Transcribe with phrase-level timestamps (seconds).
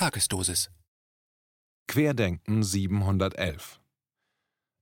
[0.00, 0.70] Tagesdosis.
[1.86, 3.82] Querdenken 711.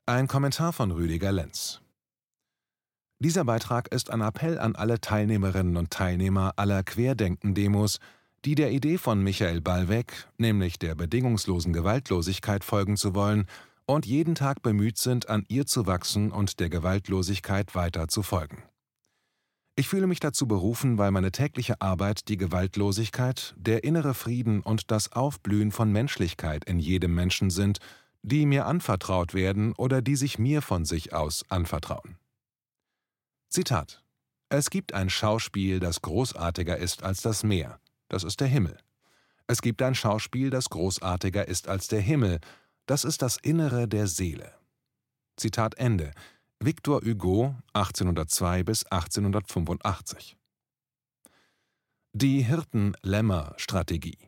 [0.07, 1.81] Ein Kommentar von Rüdiger Lenz.
[3.19, 7.99] Dieser Beitrag ist ein Appell an alle Teilnehmerinnen und Teilnehmer aller Querdenken-Demos,
[8.45, 13.49] die der Idee von Michael Ballweg, nämlich der bedingungslosen Gewaltlosigkeit folgen zu wollen
[13.87, 18.63] und jeden Tag bemüht sind, an ihr zu wachsen und der Gewaltlosigkeit weiter zu folgen.
[19.79, 24.91] Ich fühle mich dazu berufen, weil meine tägliche Arbeit die Gewaltlosigkeit, der innere Frieden und
[24.91, 27.79] das Aufblühen von Menschlichkeit in jedem Menschen sind,
[28.23, 32.17] die mir anvertraut werden oder die sich mir von sich aus anvertrauen.
[33.51, 34.03] Zitat
[34.49, 38.79] Es gibt ein Schauspiel, das großartiger ist als das Meer, das ist der Himmel.
[39.47, 42.41] Es gibt ein Schauspiel, das großartiger ist als der Himmel,
[42.87, 44.53] das ist das Innere der Seele.
[45.37, 46.11] Zitat Ende.
[46.61, 48.59] Victor Hugo (1802–
[48.91, 50.37] 1885)
[52.13, 54.19] Die Hirten-Lämmer-Strategie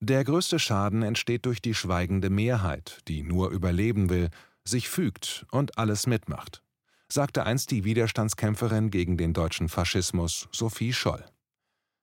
[0.00, 4.30] Der größte Schaden entsteht durch die schweigende Mehrheit, die nur überleben will,
[4.64, 6.62] sich fügt und alles mitmacht,
[7.08, 11.22] sagte einst die Widerstandskämpferin gegen den deutschen Faschismus Sophie Scholl.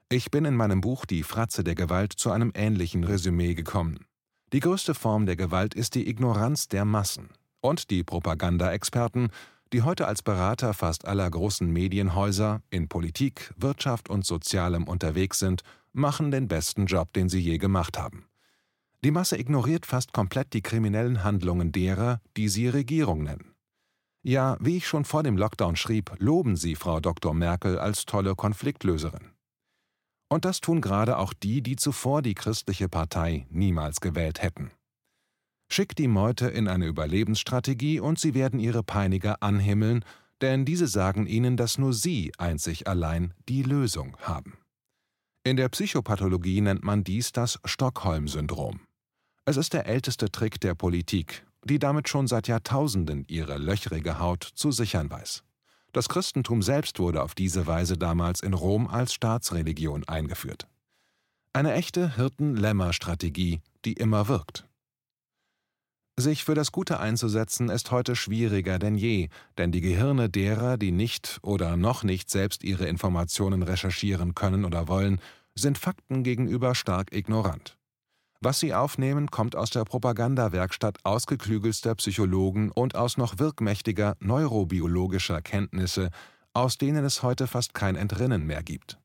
[0.09, 4.05] Ich bin in meinem Buch Die Fratze der Gewalt zu einem ähnlichen Resümee gekommen.
[4.53, 7.31] Die größte Form der Gewalt ist die Ignoranz der Massen
[7.61, 9.29] und die Propagandaexperten,
[9.73, 15.63] die heute als Berater fast aller großen Medienhäuser in Politik, Wirtschaft und Sozialem unterwegs sind,
[15.93, 18.25] machen den besten Job, den sie je gemacht haben.
[19.03, 23.55] Die Masse ignoriert fast komplett die kriminellen Handlungen derer, die sie Regierung nennen.
[24.23, 27.33] Ja, wie ich schon vor dem Lockdown schrieb, loben sie Frau Dr.
[27.33, 29.31] Merkel als tolle Konfliktlöserin.
[30.29, 34.71] Und das tun gerade auch die, die zuvor die christliche Partei niemals gewählt hätten.
[35.73, 40.03] Schickt die Meute in eine Überlebensstrategie und sie werden ihre Peiniger anhimmeln,
[40.41, 44.57] denn diese sagen ihnen, dass nur sie einzig allein die Lösung haben.
[45.45, 48.81] In der Psychopathologie nennt man dies das Stockholm-Syndrom.
[49.45, 54.43] Es ist der älteste Trick der Politik, die damit schon seit Jahrtausenden ihre löchrige Haut
[54.43, 55.41] zu sichern weiß.
[55.93, 60.67] Das Christentum selbst wurde auf diese Weise damals in Rom als Staatsreligion eingeführt.
[61.53, 64.67] Eine echte Hirten-Lämmer-Strategie, die immer wirkt.
[66.21, 70.91] Sich für das Gute einzusetzen ist heute schwieriger denn je, denn die Gehirne derer, die
[70.91, 75.19] nicht oder noch nicht selbst ihre Informationen recherchieren können oder wollen,
[75.55, 77.75] sind Fakten gegenüber stark ignorant.
[78.39, 86.11] Was sie aufnehmen, kommt aus der Propagandawerkstatt ausgeklügelster Psychologen und aus noch wirkmächtiger neurobiologischer Kenntnisse,
[86.53, 88.99] aus denen es heute fast kein Entrinnen mehr gibt.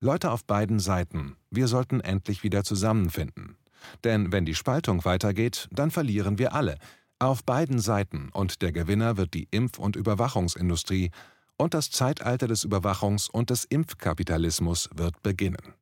[0.00, 3.56] Leute auf beiden Seiten, wir sollten endlich wieder zusammenfinden.
[4.04, 6.76] Denn wenn die Spaltung weitergeht, dann verlieren wir alle,
[7.18, 11.10] auf beiden Seiten, und der Gewinner wird die Impf- und Überwachungsindustrie,
[11.56, 15.74] und das Zeitalter des Überwachungs- und des Impfkapitalismus wird beginnen.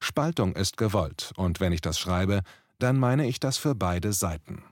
[0.00, 2.42] Spaltung ist gewollt, und wenn ich das schreibe,
[2.78, 4.62] dann meine ich das für beide Seiten.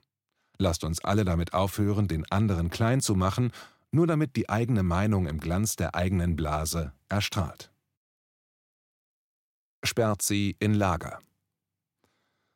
[0.59, 3.51] Lasst uns alle damit aufhören, den anderen klein zu machen,
[3.91, 7.73] nur damit die eigene Meinung im Glanz der eigenen Blase erstrahlt.
[9.85, 11.19] Sperrt sie in Lager.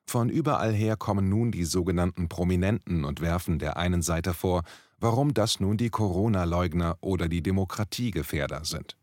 [0.08, 4.62] Von überall her kommen nun die sogenannten Prominenten und werfen der einen Seite vor,
[4.98, 8.96] warum das nun die Corona-Leugner oder die Demokratiegefährder sind.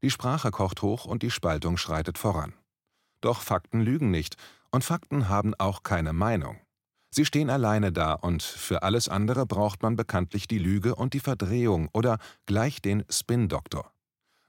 [0.00, 2.54] Die Sprache kocht hoch und die Spaltung schreitet voran.
[3.20, 4.36] Doch Fakten lügen nicht,
[4.70, 6.60] und Fakten haben auch keine Meinung.
[7.10, 11.20] Sie stehen alleine da, und für alles andere braucht man bekanntlich die Lüge und die
[11.20, 13.90] Verdrehung oder gleich den Spin-Doktor.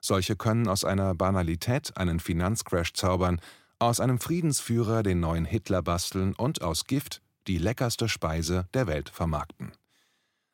[0.01, 3.41] Solche können aus einer Banalität einen Finanzcrash zaubern,
[3.79, 9.09] aus einem Friedensführer den neuen Hitler basteln und aus Gift die leckerste Speise der Welt
[9.09, 9.71] vermarkten.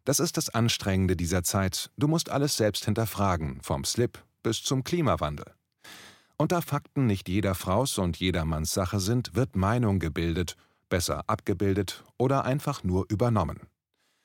[0.04, 4.84] Das ist das Anstrengende dieser Zeit, du musst alles selbst hinterfragen, vom Slip bis zum
[4.84, 5.46] Klimawandel.
[6.38, 10.58] Und da Fakten nicht jeder Fraus und jeder Manns Sache sind, wird Meinung gebildet,
[10.90, 13.60] besser abgebildet oder einfach nur übernommen.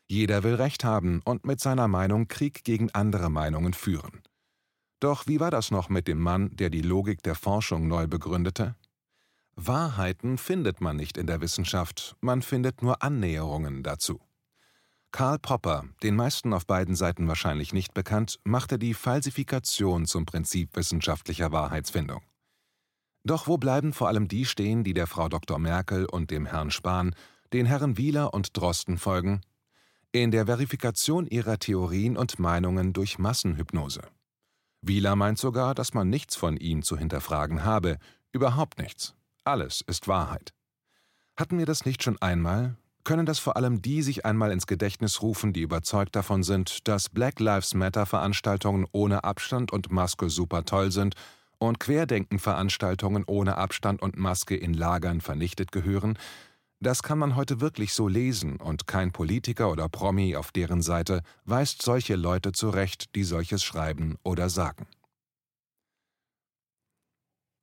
[0.09, 4.23] Jeder will Recht haben und mit seiner Meinung Krieg gegen andere Meinungen führen.
[5.01, 8.77] Doch wie war das noch mit dem Mann, der die Logik der Forschung neu begründete?
[9.57, 14.21] Wahrheiten findet man nicht in der Wissenschaft, man findet nur Annäherungen dazu.
[15.13, 20.77] Karl Popper, den meisten auf beiden Seiten wahrscheinlich nicht bekannt, machte die Falsifikation zum Prinzip
[20.77, 22.21] wissenschaftlicher Wahrheitsfindung.
[23.25, 25.59] Doch wo bleiben vor allem die stehen, die der Frau Dr.
[25.59, 27.15] Merkel und dem Herrn Spahn,
[27.55, 29.41] den Herren Wieler und Drosten folgen?
[30.13, 34.03] In der Verifikation ihrer Theorien und Meinungen durch Massenhypnose.
[34.83, 37.99] Wieler meint sogar, dass man nichts von ihm zu hinterfragen habe,
[38.33, 39.16] überhaupt nichts.
[39.47, 40.53] Alles ist Wahrheit.
[41.37, 42.77] Hatten wir das nicht schon einmal?
[43.05, 47.09] Können das vor allem die sich einmal ins Gedächtnis rufen, die überzeugt davon sind, dass
[47.09, 51.15] Black Lives Matter Veranstaltungen ohne Abstand und Maske super toll sind
[51.59, 56.19] und Querdenkenveranstaltungen ohne Abstand und Maske in Lagern vernichtet gehören,
[56.81, 61.23] das kann man heute wirklich so lesen, und kein Politiker oder Promi auf deren Seite
[61.45, 64.89] weist solche Leute zurecht, die solches schreiben oder sagen.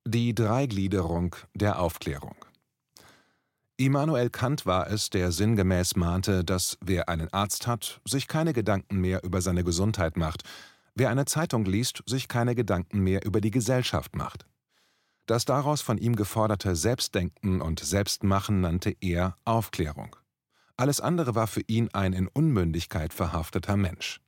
[0.06, 2.36] Die Dreigliederung der Aufklärung
[3.78, 9.00] Immanuel Kant war es, der sinngemäß mahnte, dass wer einen Arzt hat, sich keine Gedanken
[9.00, 10.42] mehr über seine Gesundheit macht,
[10.94, 14.44] wer eine Zeitung liest, sich keine Gedanken mehr über die Gesellschaft macht.
[15.24, 20.16] Das daraus von ihm geforderte Selbstdenken und Selbstmachen nannte er Aufklärung.
[20.76, 24.20] Alles andere war für ihn ein in Unmündigkeit verhafteter Mensch.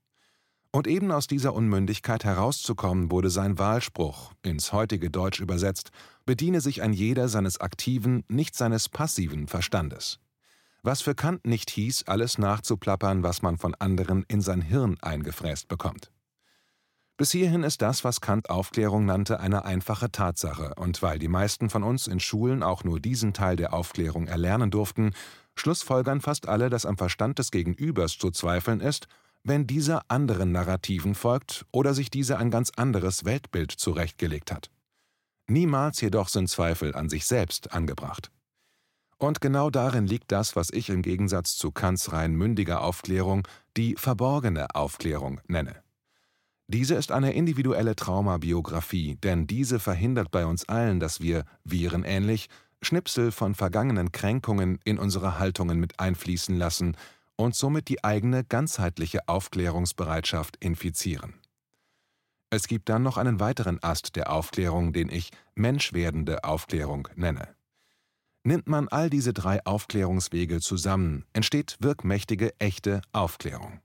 [0.77, 5.91] Und eben aus dieser Unmündigkeit herauszukommen, wurde sein Wahlspruch, ins heutige Deutsch übersetzt,
[6.27, 10.19] bediene sich ein jeder seines aktiven, nicht seines passiven Verstandes.
[10.83, 15.67] Was für Kant nicht hieß, alles nachzuplappern, was man von anderen in sein Hirn eingefräst
[15.69, 16.13] bekommt.
[17.17, 21.71] Bis hierhin ist das, was Kant Aufklärung nannte, eine einfache Tatsache, und weil die meisten
[21.71, 25.15] von uns in Schulen auch nur diesen Teil der Aufklärung erlernen durften,
[25.55, 29.09] schlussfolgern fast alle, dass am Verstand des Gegenübers zu zweifeln ist,
[29.47, 34.71] wenn dieser anderen Narrativen folgt oder sich dieser ein ganz anderes Weltbild zurechtgelegt hat.
[35.47, 38.33] Niemals jedoch sind Zweifel an sich selbst angebracht.
[39.19, 43.47] Und genau darin liegt das, was ich im Gegensatz zu Kants rein mündiger Aufklärung
[43.77, 45.83] die verborgene Aufklärung nenne.
[46.67, 52.49] Diese ist eine individuelle Traumabiografie, denn diese verhindert bei uns allen, dass wir, virenähnlich,
[52.83, 56.97] Schnipsel von vergangenen Kränkungen in unsere Haltungen mit einfließen lassen
[57.37, 61.35] und somit die eigene ganzheitliche Aufklärungsbereitschaft infizieren.
[62.51, 67.55] Es gibt dann noch einen weiteren Ast der Aufklärung, den ich menschwerdende Aufklärung nenne.
[68.45, 73.81] Nimmt man all diese drei Aufklärungswege zusammen, entsteht wirkmächtige, echte Aufklärung.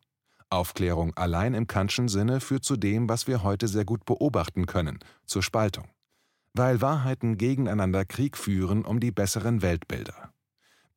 [0.51, 4.99] Aufklärung allein im Kantschen Sinne führt zu dem, was wir heute sehr gut beobachten können,
[5.25, 5.89] zur Spaltung.
[6.53, 10.30] Weil Wahrheiten gegeneinander Krieg führen um die besseren Weltbilder.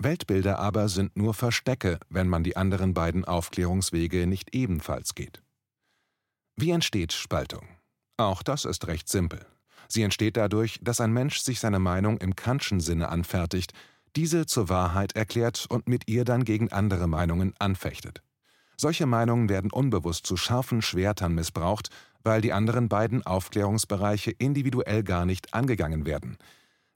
[0.05, 5.43] Weltbilder aber sind nur Verstecke, wenn man die anderen beiden Aufklärungswege nicht ebenfalls geht.
[6.57, 7.67] Wie entsteht Spaltung?
[8.17, 9.45] Auch das ist recht simpel.
[9.89, 13.73] Sie entsteht dadurch, dass ein Mensch sich seine Meinung im Kantschen Sinne anfertigt,
[14.17, 18.23] diese zur Wahrheit erklärt und mit ihr dann gegen andere Meinungen anfechtet.
[18.77, 21.91] Solche Meinungen werden unbewusst zu scharfen Schwertern missbraucht,
[22.23, 26.39] weil die anderen beiden Aufklärungsbereiche individuell gar nicht angegangen werden.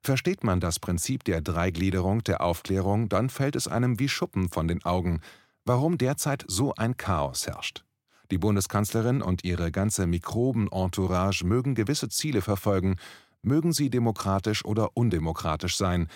[0.00, 4.68] Versteht man das Prinzip der Dreigliederung der Aufklärung, dann fällt es einem wie Schuppen von
[4.68, 5.20] den Augen,
[5.64, 7.84] warum derzeit so ein Chaos herrscht.
[8.30, 12.96] Die Bundeskanzlerin und ihre ganze Mikroben-Entourage mögen gewisse Ziele verfolgen,
[13.42, 16.08] mögen sie demokratisch oder undemokratisch sein,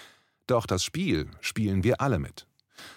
[0.46, 2.46] doch das Spiel spielen wir alle mit.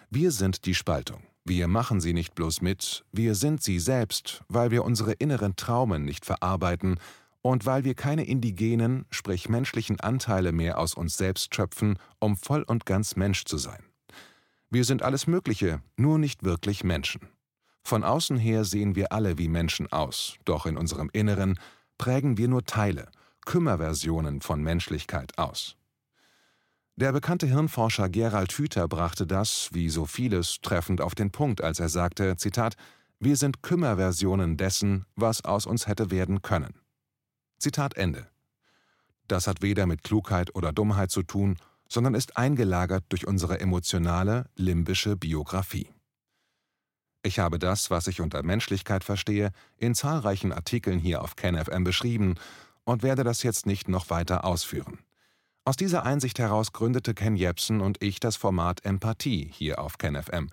[0.10, 1.22] Wir sind die Spaltung.
[1.46, 6.04] Wir machen sie nicht bloß mit, wir sind sie selbst, weil wir unsere inneren Traumen
[6.04, 7.00] nicht verarbeiten
[7.46, 12.64] und weil wir keine indigenen, sprich menschlichen Anteile mehr aus uns selbst schöpfen, um voll
[12.64, 13.84] und ganz Mensch zu sein.
[14.72, 17.22] Wir sind alles Mögliche, nur nicht wirklich Menschen.
[17.84, 21.60] Von außen her sehen wir alle wie Menschen aus, doch in unserem Inneren
[22.00, 23.10] prägen wir nur Teile,
[23.46, 25.76] Kümmerversionen von Menschlichkeit aus.
[26.96, 31.80] Der bekannte Hirnforscher Gerald Hüther brachte das, wie so vieles, treffend auf den Punkt, als
[31.80, 32.74] er sagte, Zitat,
[33.20, 36.74] wir sind Kümmerversionen dessen, was aus uns hätte werden können.
[37.58, 38.28] Zitat Ende.
[39.28, 41.58] Das hat weder mit Klugheit oder Dummheit zu tun,
[41.90, 45.90] sondern ist eingelagert durch unsere emotionale, limbische Biografie.
[47.24, 52.36] Ich habe das, was ich unter Menschlichkeit verstehe, in zahlreichen Artikeln hier auf KenFM beschrieben
[52.84, 55.00] und werde das jetzt nicht noch weiter ausführen.
[55.64, 60.50] Aus dieser Einsicht heraus gründete Ken Jebsen und ich das Format Empathie hier auf KenFM.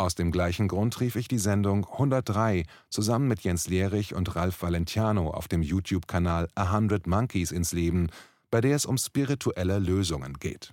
[0.00, 4.62] Aus dem gleichen Grund rief ich die Sendung 103 zusammen mit Jens Lehrich und Ralf
[4.62, 8.08] Valentiano auf dem YouTube-Kanal A Hundred Monkeys ins Leben,
[8.50, 10.72] bei der es um spirituelle Lösungen geht.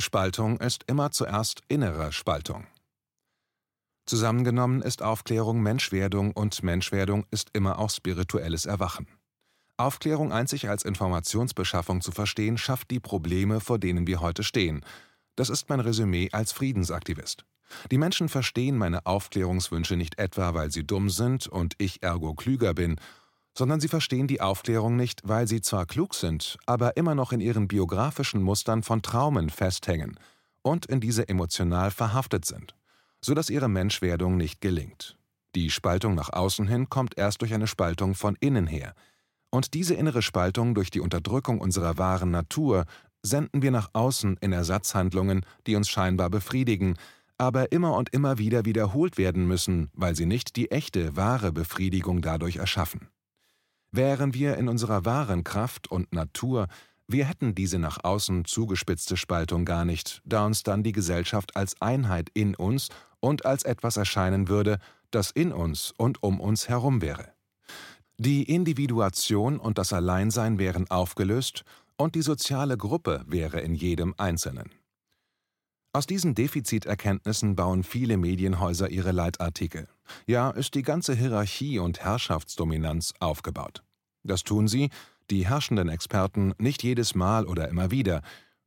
[0.00, 2.66] Spaltung ist immer zuerst innere Spaltung.
[4.06, 9.06] Zusammengenommen ist Aufklärung Menschwerdung und Menschwerdung ist immer auch spirituelles Erwachen.
[9.76, 14.82] Aufklärung einzig als Informationsbeschaffung zu verstehen, schafft die Probleme, vor denen wir heute stehen.
[15.36, 17.44] Das ist mein Resümee als Friedensaktivist.
[17.90, 22.74] Die Menschen verstehen meine Aufklärungswünsche nicht etwa, weil sie dumm sind und ich ergo klüger
[22.74, 22.96] bin,
[23.54, 27.40] sondern sie verstehen die Aufklärung nicht, weil sie zwar klug sind, aber immer noch in
[27.40, 30.18] ihren biografischen Mustern von Traumen festhängen
[30.62, 32.74] und in diese emotional verhaftet sind,
[33.20, 35.16] so dass ihre Menschwerdung nicht gelingt.
[35.54, 38.94] Die Spaltung nach außen hin kommt erst durch eine Spaltung von innen her–
[39.50, 42.84] und diese innere Spaltung durch die Unterdrückung unserer wahren Natur
[43.26, 46.96] senden wir nach außen in Ersatzhandlungen, die uns scheinbar befriedigen,
[47.38, 52.22] aber immer und immer wieder wiederholt werden müssen, weil sie nicht die echte, wahre Befriedigung
[52.22, 53.08] dadurch erschaffen.
[53.92, 56.68] Wären wir in unserer wahren Kraft und Natur,
[57.08, 61.80] wir hätten diese nach außen zugespitzte Spaltung gar nicht, da uns dann die Gesellschaft als
[61.80, 62.88] Einheit in uns
[63.20, 64.78] und als etwas erscheinen würde,
[65.10, 67.32] das in uns und um uns herum wäre.
[68.18, 71.64] Die Individuation und das Alleinsein wären aufgelöst
[71.96, 74.70] und die soziale Gruppe wäre in jedem Einzelnen.
[75.92, 79.88] Aus diesen Defiziterkenntnissen bauen viele Medienhäuser ihre Leitartikel.
[80.26, 83.82] Ja, ist die ganze Hierarchie und Herrschaftsdominanz aufgebaut.
[84.22, 84.90] Das tun sie,
[85.30, 88.20] die herrschenden Experten, nicht jedes Mal oder immer wieder.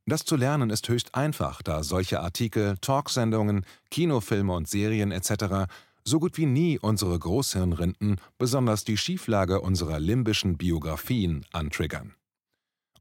[0.06, 5.70] Das zu lernen ist höchst einfach, da solche Artikel, Talksendungen, Kinofilme und Serien etc.
[6.02, 12.14] so gut wie nie unsere Großhirnrinden, besonders die Schieflage unserer limbischen Biografien, antriggern.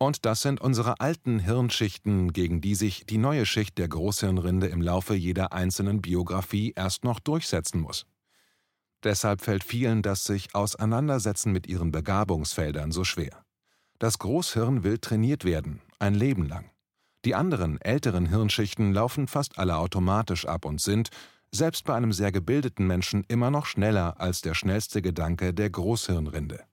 [0.02, 4.82] Und das sind unsere alten Hirnschichten, gegen die sich die neue Schicht der Großhirnrinde im
[4.82, 8.06] Laufe jeder einzelnen Biografie erst noch durchsetzen muss.
[9.04, 13.44] Deshalb fällt vielen das sich Auseinandersetzen mit ihren Begabungsfeldern so schwer.
[13.98, 16.72] Das Großhirn will trainiert werden, ein Leben lang.
[17.26, 21.10] Die anderen, älteren Hirnschichten laufen fast alle automatisch ab und sind,
[21.52, 26.64] selbst bei einem sehr gebildeten Menschen, immer noch schneller als der schnellste Gedanke der Großhirnrinde.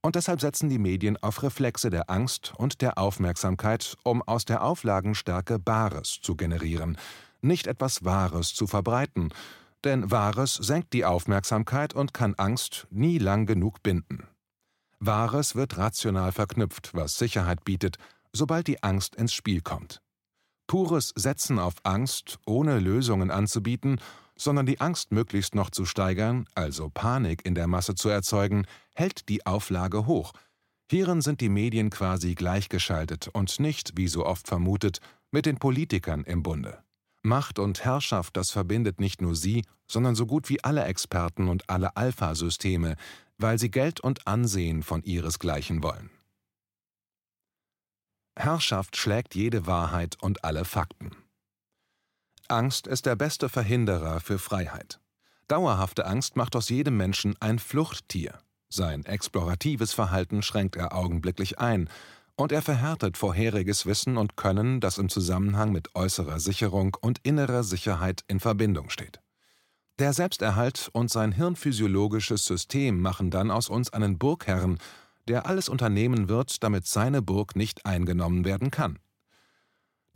[0.00, 4.62] Und deshalb setzen die Medien auf Reflexe der Angst und der Aufmerksamkeit, um aus der
[4.62, 6.96] Auflagenstärke Bares zu generieren,
[7.40, 9.32] nicht etwas Wahres zu verbreiten,
[9.84, 14.26] denn Wahres senkt die Aufmerksamkeit und kann Angst nie lang genug binden.
[15.00, 17.98] Wahres wird rational verknüpft, was Sicherheit bietet,
[18.32, 20.00] sobald die Angst ins Spiel kommt.
[20.66, 24.00] Pures Setzen auf Angst, ohne Lösungen anzubieten,
[24.38, 29.28] sondern die Angst möglichst noch zu steigern, also Panik in der Masse zu erzeugen, hält
[29.28, 30.32] die Auflage hoch.
[30.90, 36.24] Hierin sind die Medien quasi gleichgeschaltet und nicht, wie so oft vermutet, mit den Politikern
[36.24, 36.78] im Bunde.
[37.22, 41.68] Macht und Herrschaft, das verbindet nicht nur sie, sondern so gut wie alle Experten und
[41.68, 42.96] alle Alpha-Systeme,
[43.36, 46.10] weil sie Geld und Ansehen von ihresgleichen wollen.
[48.36, 51.10] Herrschaft schlägt jede Wahrheit und alle Fakten.
[52.50, 55.00] Angst ist der beste Verhinderer für Freiheit.
[55.48, 58.38] Dauerhafte Angst macht aus jedem Menschen ein Fluchttier.
[58.70, 61.88] Sein exploratives Verhalten schränkt er augenblicklich ein,
[62.36, 67.64] und er verhärtet vorheriges Wissen und Können, das im Zusammenhang mit äußerer Sicherung und innerer
[67.64, 69.20] Sicherheit in Verbindung steht.
[69.98, 74.78] Der Selbsterhalt und sein hirnphysiologisches System machen dann aus uns einen Burgherrn,
[75.26, 79.00] der alles unternehmen wird, damit seine Burg nicht eingenommen werden kann.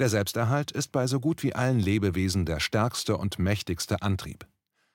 [0.03, 4.49] Der Selbsterhalt ist bei so gut wie allen Lebewesen der stärkste und mächtigste Antrieb.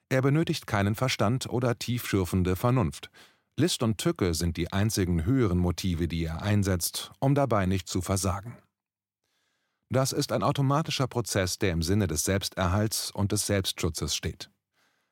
[0.09, 3.09] Er benötigt keinen Verstand oder tiefschürfende Vernunft.
[3.55, 8.01] List und Tücke sind die einzigen höheren Motive, die er einsetzt, um dabei nicht zu
[8.01, 8.57] versagen.
[9.87, 14.51] Das ist ein automatischer Prozess, der im Sinne des Selbsterhalts und des Selbstschutzes steht.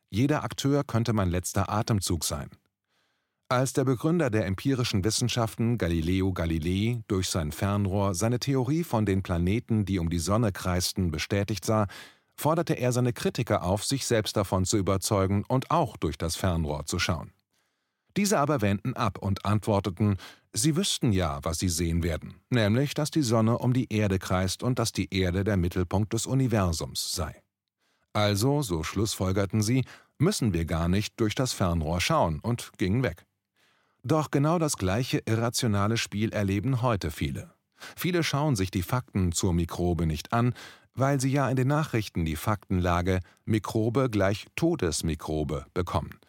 [0.10, 2.50] Jeder Akteur könnte mein letzter Atemzug sein.
[3.48, 9.22] Als der Begründer der empirischen Wissenschaften Galileo Galilei durch sein Fernrohr seine Theorie von den
[9.22, 11.86] Planeten, die um die Sonne kreisten, bestätigt sah,
[12.36, 16.88] forderte er seine Kritiker auf, sich selbst davon zu überzeugen und auch durch das Fernrohr
[16.88, 17.34] zu schauen.
[18.18, 20.18] Diese aber wenden ab und antworteten,
[20.52, 24.64] sie wüssten ja, was sie sehen werden, nämlich, dass die Sonne um die Erde kreist
[24.64, 27.44] und dass die Erde der Mittelpunkt des Universums sei.
[28.12, 29.86] Also, so schlussfolgerten sie,
[30.18, 33.28] müssen wir gar nicht durch das Fernrohr schauen und gingen weg.
[34.08, 37.50] Doch genau das gleiche irrationale Spiel erleben heute viele.
[37.96, 40.54] Viele schauen sich die Fakten zur Mikrobe nicht an,
[40.94, 46.20] weil sie ja in den Nachrichten die Faktenlage Mikrobe gleich Todesmikrobe bekommen.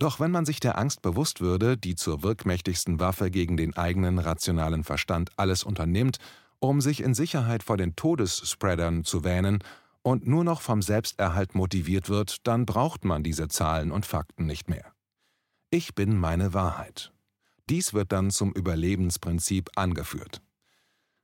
[0.00, 4.18] Doch wenn man sich der Angst bewusst würde, die zur wirkmächtigsten Waffe gegen den eigenen
[4.18, 6.18] rationalen Verstand alles unternimmt,
[6.58, 9.62] um sich in Sicherheit vor den Todesspreadern zu wähnen
[10.02, 14.68] und nur noch vom Selbsterhalt motiviert wird, dann braucht man diese Zahlen und Fakten nicht
[14.68, 14.93] mehr.
[15.74, 17.12] Ich bin meine Wahrheit.
[17.68, 20.40] Dies wird dann zum Überlebensprinzip angeführt.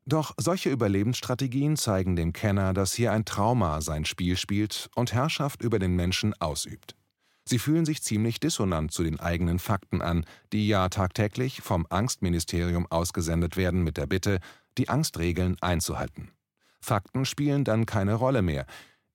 [0.07, 5.62] Doch solche Überlebensstrategien zeigen dem Kenner, dass hier ein Trauma sein Spiel spielt und Herrschaft
[5.62, 6.97] über den Menschen ausübt.
[7.45, 12.88] Sie fühlen sich ziemlich dissonant zu den eigenen Fakten an, die ja tagtäglich vom Angstministerium
[12.90, 14.40] ausgesendet werden mit der Bitte,
[14.78, 16.33] die Angstregeln einzuhalten.
[16.80, 18.66] Fakten spielen dann keine Rolle mehr.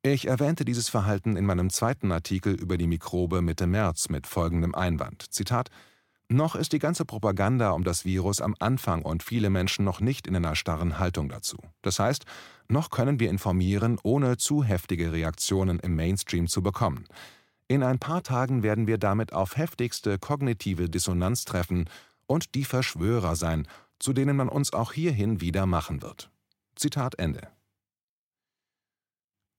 [0.08, 4.76] Ich erwähnte dieses Verhalten in meinem zweiten Artikel über die Mikrobe Mitte März mit folgendem
[4.76, 5.34] Einwand.
[5.34, 5.72] Zitat
[6.30, 10.28] noch ist die ganze Propaganda um das Virus am Anfang und viele Menschen noch nicht
[10.28, 11.58] in einer starren Haltung dazu.
[11.82, 12.26] Das heißt,
[12.68, 17.06] noch können wir informieren, ohne zu heftige Reaktionen im Mainstream zu bekommen.
[17.68, 21.90] In ein paar Tagen werden wir damit auf heftigste kognitive Dissonanz treffen
[22.28, 26.30] und die Verschwörer sein, zu denen man uns auch hierhin wieder machen wird.
[26.76, 27.55] Zitat Ende.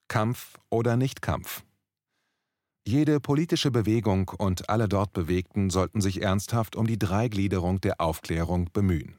[0.09, 1.65] Kampf oder Nicht-Kampf?
[2.87, 8.71] Jede politische Bewegung und alle dort Bewegten sollten sich ernsthaft um die Dreigliederung der Aufklärung
[8.73, 9.19] bemühen.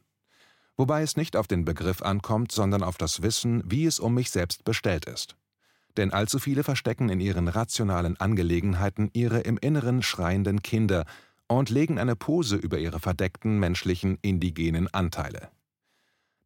[0.78, 4.32] Wobei es nicht auf den Begriff ankommt, sondern auf das Wissen, wie es um mich
[4.32, 5.36] selbst bestellt ist.
[5.98, 11.06] Denn allzu viele verstecken in ihren rationalen Angelegenheiten ihre im Inneren schreienden Kinder
[11.48, 15.50] und legen eine Pose über ihre verdeckten menschlichen indigenen Anteile.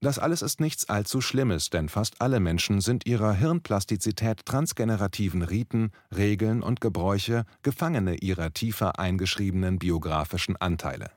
[0.04, 5.92] Das alles ist nichts allzu Schlimmes, denn fast alle Menschen sind ihrer Hirnplastizität transgenerativen Riten,
[6.16, 11.12] Regeln und Gebräuche Gefangene ihrer tiefer eingeschriebenen biografischen Anteile.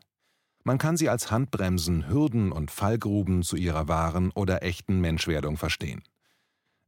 [0.64, 6.02] Man kann sie als Handbremsen, Hürden und Fallgruben zu ihrer wahren oder echten Menschwerdung verstehen.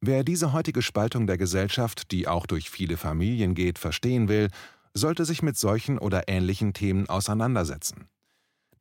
[0.03, 4.51] Wer diese heutige Spaltung der Gesellschaft, die auch durch viele Familien geht, verstehen will,
[4.93, 8.09] sollte sich mit solchen oder ähnlichen Themen auseinandersetzen.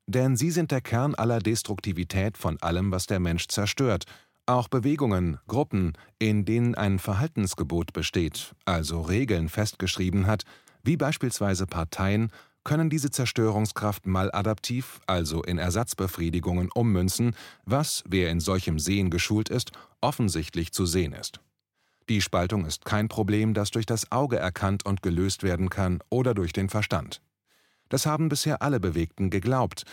[0.08, 4.06] Denn sie sind der Kern aller Destruktivität von allem, was der Mensch zerstört,
[4.46, 10.44] auch Bewegungen, Gruppen, in denen ein Verhaltensgebot besteht, also Regeln festgeschrieben hat,
[10.84, 12.32] wie beispielsweise Parteien,
[12.64, 19.72] können diese Zerstörungskraft maladaptiv, also in Ersatzbefriedigungen ummünzen, was, wer in solchem Sehen geschult ist,
[20.02, 21.40] offensichtlich zu sehen ist.
[22.10, 26.36] Die Spaltung ist kein Problem, das durch das Auge erkannt und gelöst werden kann oder
[26.36, 27.22] durch den Verstand.
[27.90, 29.84] Das haben bisher alle Bewegten geglaubt.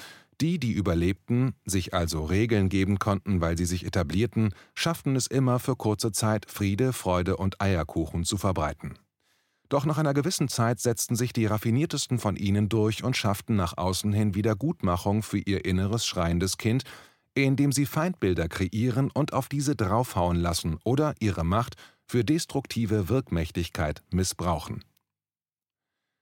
[0.40, 5.58] Die, die überlebten, sich also Regeln geben konnten, weil sie sich etablierten, schafften es immer
[5.58, 8.98] für kurze Zeit, Friede, Freude und Eierkuchen zu verbreiten.
[9.68, 13.78] Doch nach einer gewissen Zeit setzten sich die raffiniertesten von ihnen durch und schafften nach
[13.78, 16.84] außen hin Wiedergutmachung für ihr inneres schreiendes Kind,
[17.34, 24.02] indem sie Feindbilder kreieren und auf diese draufhauen lassen oder ihre Macht für destruktive Wirkmächtigkeit
[24.10, 24.84] missbrauchen.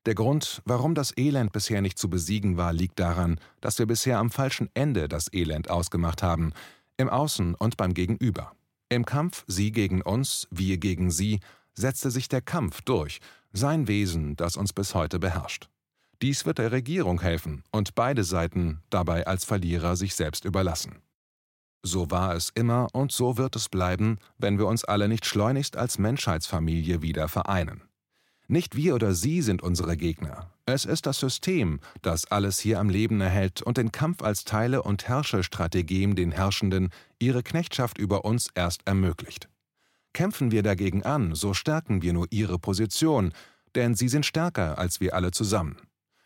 [0.07, 4.19] Der Grund, warum das Elend bisher nicht zu besiegen war, liegt daran, dass wir bisher
[4.19, 6.53] am falschen Ende das Elend ausgemacht haben,
[6.97, 8.53] im Außen und beim Gegenüber.
[8.89, 11.41] Im Kampf Sie gegen uns, wir gegen Sie,
[11.75, 13.21] setzte sich der Kampf durch,
[13.53, 15.69] sein Wesen, das uns bis heute beherrscht.
[16.23, 21.03] Dies wird der Regierung helfen und beide Seiten dabei als Verlierer sich selbst überlassen.
[21.83, 25.77] So war es immer und so wird es bleiben, wenn wir uns alle nicht schleunigst
[25.77, 27.83] als Menschheitsfamilie wieder vereinen.
[28.51, 30.51] Nicht wir oder sie sind unsere Gegner.
[30.67, 34.83] Es ist das System, das alles hier am Leben erhält und den Kampf als Teile-
[34.83, 36.89] und Herrschestrategien den Herrschenden
[37.21, 39.49] ihre Knechtschaft über uns erst ermöglicht.
[40.15, 43.33] Kämpfen wir dagegen an, so stärken wir nur ihre Position,
[43.77, 45.77] denn sie sind stärker als wir alle zusammen.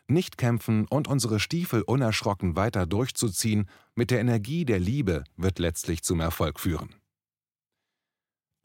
[0.08, 6.02] Nicht kämpfen und unsere Stiefel unerschrocken weiter durchzuziehen, mit der Energie der Liebe wird letztlich
[6.02, 6.88] zum Erfolg führen.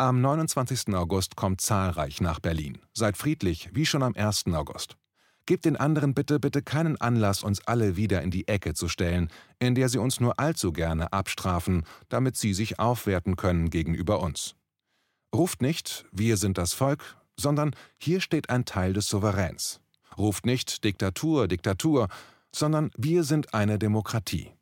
[0.02, 0.96] Am 29.
[0.96, 2.78] August kommt zahlreich nach Berlin.
[2.94, 4.46] Seid friedlich, wie schon am 1.
[4.54, 4.96] August.
[5.46, 9.30] Gebt den anderen bitte, bitte keinen Anlass, uns alle wieder in die Ecke zu stellen,
[9.60, 14.56] in der sie uns nur allzu gerne abstrafen, damit sie sich aufwerten können gegenüber uns.
[15.36, 19.82] Ruft nicht, wir sind das Volk, sondern hier steht ein Teil des Souveräns.
[20.18, 22.08] Ruft nicht Diktatur, Diktatur,
[22.56, 24.54] sondern wir sind eine Demokratie.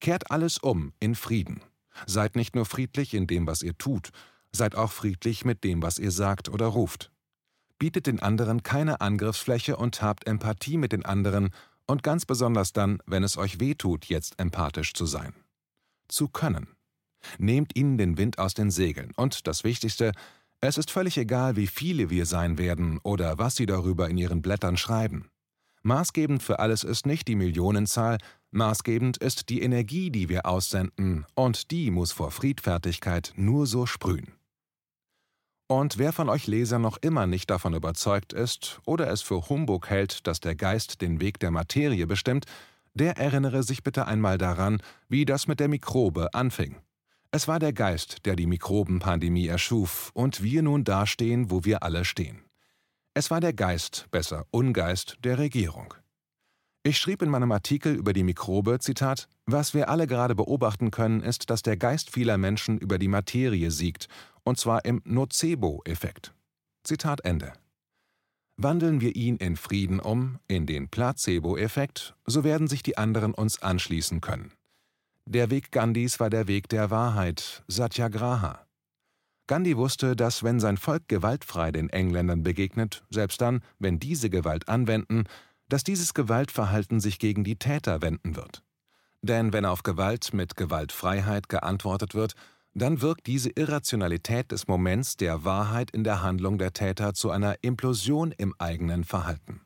[0.00, 1.62] Kehrt alles um in Frieden.
[2.04, 4.10] Seid nicht nur friedlich in dem, was ihr tut,
[4.56, 7.10] Seid auch friedlich mit dem, was ihr sagt oder ruft.
[7.78, 11.50] Bietet den anderen keine Angriffsfläche und habt Empathie mit den anderen
[11.86, 15.34] und ganz besonders dann, wenn es euch weh tut, jetzt empathisch zu sein.
[16.08, 16.68] Zu können.
[17.36, 20.12] Nehmt ihnen den Wind aus den Segeln und das Wichtigste,
[20.62, 24.40] es ist völlig egal, wie viele wir sein werden oder was sie darüber in ihren
[24.40, 25.28] Blättern schreiben.
[25.82, 28.18] Maßgebend für alles ist nicht die Millionenzahl,
[28.52, 34.35] maßgebend ist die Energie, die wir aussenden, und die muss vor Friedfertigkeit nur so sprühen.
[35.68, 39.90] Und wer von euch Lesern noch immer nicht davon überzeugt ist oder es für Humbug
[39.90, 42.46] hält, dass der Geist den Weg der Materie bestimmt,
[42.94, 46.76] der erinnere sich bitte einmal daran, wie das mit der Mikrobe anfing.
[47.32, 52.04] Es war der Geist, der die Mikrobenpandemie erschuf und wir nun dastehen, wo wir alle
[52.04, 52.44] stehen.
[53.14, 55.94] Es war der Geist, besser Ungeist, der Regierung.
[56.84, 61.20] Ich schrieb in meinem Artikel über die Mikrobe, Zitat, was wir alle gerade beobachten können,
[61.20, 64.06] ist, dass der Geist vieler Menschen über die Materie siegt
[64.46, 66.32] und zwar im Nocebo-Effekt.
[66.84, 67.52] Zitat Ende.
[68.56, 73.60] Wandeln wir ihn in Frieden um, in den Placebo-Effekt, so werden sich die anderen uns
[73.60, 74.52] anschließen können.
[75.26, 78.64] Der Weg Gandhis war der Weg der Wahrheit, Satyagraha.
[79.48, 84.68] Gandhi wusste, dass wenn sein Volk gewaltfrei den Engländern begegnet, selbst dann, wenn diese Gewalt
[84.68, 85.24] anwenden,
[85.68, 88.62] dass dieses Gewaltverhalten sich gegen die Täter wenden wird.
[89.22, 92.34] Denn wenn auf Gewalt mit Gewaltfreiheit geantwortet wird,
[92.76, 97.56] dann wirkt diese Irrationalität des Moments der Wahrheit in der Handlung der Täter zu einer
[97.62, 99.62] Implosion im eigenen Verhalten.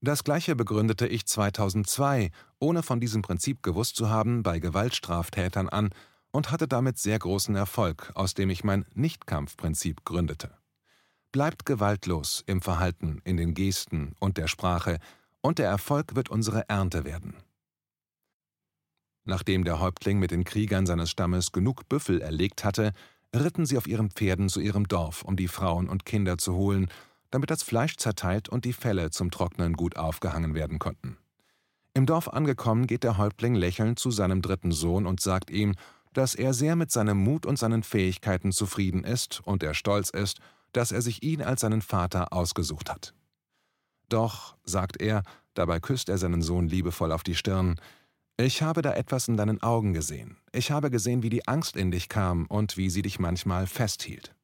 [0.00, 5.90] Das gleiche begründete ich 2002, ohne von diesem Prinzip gewusst zu haben, bei Gewaltstraftätern an
[6.32, 10.50] und hatte damit sehr großen Erfolg, aus dem ich mein Nichtkampfprinzip gründete.
[11.30, 14.98] Bleibt gewaltlos im Verhalten, in den Gesten und der Sprache,
[15.42, 17.34] und der Erfolg wird unsere Ernte werden.
[19.26, 22.92] Nachdem der Häuptling mit den Kriegern seines Stammes genug Büffel erlegt hatte,
[23.34, 26.88] ritten sie auf ihren Pferden zu ihrem Dorf, um die Frauen und Kinder zu holen,
[27.30, 31.18] damit das Fleisch zerteilt und die Felle zum Trocknen gut aufgehangen werden konnten.
[31.92, 35.74] Im Dorf angekommen, geht der Häuptling lächelnd zu seinem dritten Sohn und sagt ihm,
[36.12, 40.38] dass er sehr mit seinem Mut und seinen Fähigkeiten zufrieden ist und er stolz ist,
[40.72, 43.12] dass er sich ihn als seinen Vater ausgesucht hat.
[44.08, 45.22] Doch, sagt er,
[45.54, 47.80] dabei küsst er seinen Sohn liebevoll auf die Stirn,
[48.38, 50.36] ich habe da etwas in deinen Augen gesehen.
[50.52, 54.34] Ich habe gesehen, wie die Angst in dich kam und wie sie dich manchmal festhielt.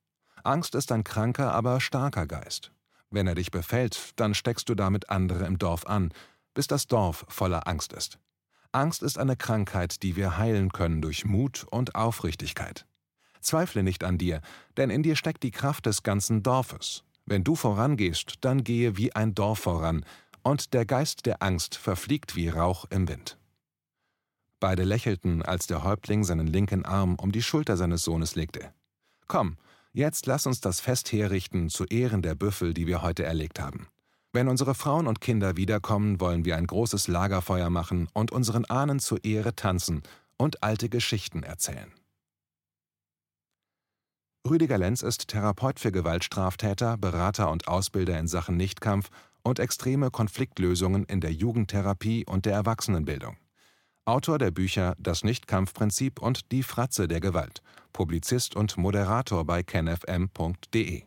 [0.45, 2.73] Angst ist ein kranker, aber starker Geist.
[3.11, 6.13] Wenn er dich befällt, dann steckst du damit andere im Dorf an,
[6.55, 8.19] bis das Dorf voller Angst ist.
[8.73, 12.87] Angst ist eine Krankheit, die wir heilen können durch Mut und Aufrichtigkeit.
[13.43, 14.41] Zweifle nicht an dir,
[14.79, 17.05] denn in dir steckt die Kraft des ganzen Dorfes.
[17.27, 20.05] Wenn du vorangehst, dann gehe wie ein Dorf voran,
[20.43, 23.37] und der Geist der Angst verfliegt wie Rauch im Wind.
[24.63, 28.73] Beide lächelten, als der Häuptling seinen linken Arm um die Schulter seines Sohnes legte.
[29.27, 29.57] Komm,
[29.93, 33.89] jetzt lass uns das Fest herrichten zu Ehren der Büffel, die wir heute erlegt haben.
[34.33, 39.01] Wenn unsere Frauen und Kinder wiederkommen, wollen wir ein großes Lagerfeuer machen und unseren Ahnen
[39.01, 40.05] zur Ehre tanzen
[40.37, 41.93] und alte Geschichten erzählen.
[44.49, 49.11] Rüdiger Lenz ist Therapeut für Gewaltstraftäter, Berater und Ausbilder in Sachen Nichtkampf
[49.43, 53.37] und extreme Konfliktlösungen in der Jugendtherapie und der Erwachsenenbildung.
[54.05, 57.63] Autor der Bücher Das Nichtkampfprinzip und Die Fratze der Gewalt,
[57.93, 61.05] Publizist und Moderator bei kenfm.de